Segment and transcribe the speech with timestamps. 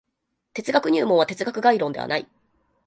[0.55, 2.27] 哲学入門は哲学概論ではない。